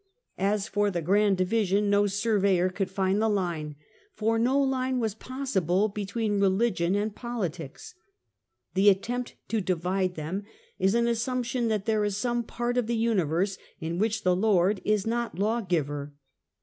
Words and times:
As 0.39 0.67
for 0.67 0.89
the 0.89 0.99
grand 1.03 1.37
division, 1.37 1.87
no 1.87 2.07
surveyor 2.07 2.69
could 2.69 2.89
find 2.89 3.21
the 3.21 3.29
line; 3.29 3.75
for 4.15 4.39
no 4.39 4.59
line 4.59 4.97
was 4.99 5.13
possible 5.13 5.89
between 5.89 6.39
religion 6.39 6.95
and 6.95 7.13
politics. 7.15 7.93
The 8.73 8.89
attempt 8.89 9.35
to 9.49 9.61
divide 9.61 10.15
them 10.15 10.43
is 10.79 10.95
an 10.95 11.05
assump 11.05 11.45
tion 11.45 11.67
that 11.67 11.85
there 11.85 12.03
is 12.03 12.17
some 12.17 12.41
part 12.43 12.77
of 12.79 12.87
the 12.87 12.97
universe 12.97 13.59
in 13.79 13.99
which 13.99 14.23
the 14.23 14.35
Lord 14.35 14.81
is 14.83 15.05
not 15.05 15.37
law 15.37 15.61
giver. 15.61 16.13